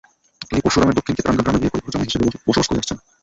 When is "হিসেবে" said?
2.09-2.25